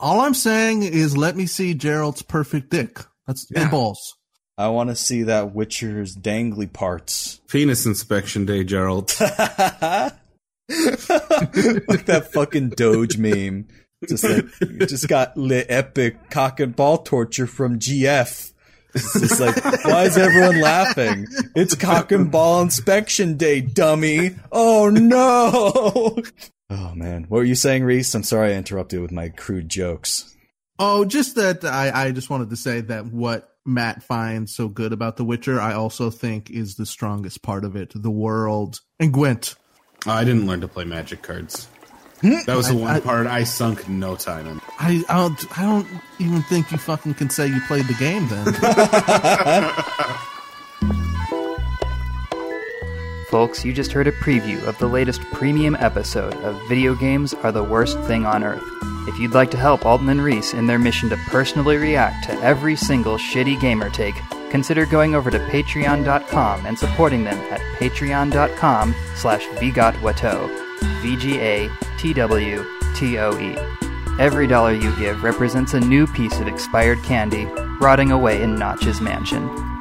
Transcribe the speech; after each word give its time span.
all 0.00 0.20
I'm 0.20 0.34
saying 0.34 0.82
is 0.82 1.16
let 1.16 1.36
me 1.36 1.46
see 1.46 1.74
Geralt's 1.74 2.22
perfect 2.22 2.70
dick. 2.70 2.98
That's 3.26 3.46
Yeah. 3.50 3.62
and 3.62 3.70
balls. 3.70 4.14
I 4.58 4.68
want 4.68 4.88
to 4.90 4.96
see 4.96 5.24
that 5.24 5.54
Witcher's 5.54 6.16
dangly 6.16 6.72
parts. 6.72 7.40
Penis 7.48 7.84
inspection 7.84 8.46
day, 8.46 8.64
Gerald. 8.64 9.14
like 9.20 10.16
that 12.06 12.30
fucking 12.32 12.70
Doge 12.70 13.18
meme. 13.18 13.68
Just 14.08 14.24
like 14.24 14.46
just 14.88 15.08
got 15.08 15.36
lit 15.36 15.66
epic 15.68 16.30
cock 16.30 16.60
and 16.60 16.74
ball 16.76 16.98
torture 16.98 17.46
from 17.46 17.78
GF. 17.78 18.52
It's 19.14 19.20
just 19.20 19.40
like, 19.40 19.62
why 19.84 20.04
is 20.04 20.16
everyone 20.16 20.60
laughing? 20.60 21.26
It's 21.54 21.74
cock 21.74 22.12
and 22.12 22.30
ball 22.32 22.62
inspection 22.62 23.36
day, 23.36 23.60
dummy. 23.60 24.36
Oh 24.50 24.88
no. 24.90 26.22
Oh 26.68 26.96
man. 26.96 27.26
What 27.28 27.38
were 27.38 27.44
you 27.44 27.54
saying, 27.54 27.84
Reese? 27.84 28.12
I'm 28.12 28.24
sorry 28.24 28.52
I 28.52 28.56
interrupted 28.56 29.00
with 29.00 29.12
my 29.12 29.28
crude 29.28 29.68
jokes. 29.68 30.34
Oh, 30.80 31.04
just 31.04 31.36
that 31.36 31.64
I, 31.64 32.06
I 32.06 32.10
just 32.10 32.28
wanted 32.28 32.50
to 32.50 32.56
say 32.56 32.80
that 32.80 33.06
what 33.06 33.48
Matt 33.64 34.02
finds 34.02 34.52
so 34.52 34.66
good 34.66 34.92
about 34.92 35.16
The 35.16 35.24
Witcher, 35.24 35.60
I 35.60 35.74
also 35.74 36.10
think 36.10 36.50
is 36.50 36.74
the 36.74 36.84
strongest 36.84 37.40
part 37.42 37.64
of 37.64 37.76
it. 37.76 37.92
The 37.94 38.10
world 38.10 38.80
and 38.98 39.12
Gwent. 39.12 39.54
I 40.06 40.24
didn't 40.24 40.48
learn 40.48 40.60
to 40.62 40.68
play 40.68 40.84
magic 40.84 41.22
cards. 41.22 41.68
Hmm? 42.22 42.36
That 42.46 42.56
was 42.56 42.68
the 42.68 42.76
one 42.76 42.96
I- 42.96 43.00
part 43.00 43.26
I 43.26 43.44
sunk 43.44 43.88
no 43.88 44.16
time 44.16 44.46
in. 44.46 44.60
I, 44.78 45.04
I 45.08 45.16
don't 45.18 45.58
I 45.58 45.62
don't 45.62 45.86
even 46.18 46.42
think 46.42 46.72
you 46.72 46.78
fucking 46.78 47.14
can 47.14 47.30
say 47.30 47.46
you 47.46 47.60
played 47.68 47.86
the 47.86 47.94
game 47.94 48.26
then. 48.28 48.54
Folks, 53.30 53.64
you 53.64 53.72
just 53.72 53.90
heard 53.92 54.06
a 54.06 54.12
preview 54.12 54.62
of 54.66 54.78
the 54.78 54.86
latest 54.86 55.20
premium 55.32 55.76
episode 55.80 56.32
of 56.44 56.56
Video 56.68 56.94
Games 56.94 57.34
Are 57.34 57.50
the 57.50 57.64
Worst 57.64 57.98
Thing 58.02 58.24
on 58.24 58.44
Earth. 58.44 58.62
If 59.08 59.18
you'd 59.18 59.34
like 59.34 59.50
to 59.50 59.56
help 59.56 59.84
Alton 59.84 60.08
and 60.08 60.22
Reese 60.22 60.54
in 60.54 60.68
their 60.68 60.78
mission 60.78 61.08
to 61.10 61.16
personally 61.26 61.76
react 61.76 62.24
to 62.26 62.32
every 62.40 62.76
single 62.76 63.18
shitty 63.18 63.60
gamer 63.60 63.90
take, 63.90 64.14
consider 64.50 64.86
going 64.86 65.16
over 65.16 65.30
to 65.30 65.38
patreon.com 65.40 66.66
and 66.66 66.78
supporting 66.78 67.24
them 67.24 67.38
at 67.52 67.60
patreon.com 67.78 68.94
slash 69.16 69.44
vgotwato. 70.80 71.02
V-G-A-T-W-T-O-E. 71.02 71.76
Every 74.18 74.46
dollar 74.46 74.72
you 74.72 74.96
give 74.96 75.22
represents 75.22 75.74
a 75.74 75.80
new 75.80 76.06
piece 76.06 76.40
of 76.40 76.48
expired 76.48 77.02
candy 77.02 77.44
rotting 77.80 78.12
away 78.12 78.42
in 78.42 78.56
Notch's 78.56 79.00
mansion. 79.02 79.75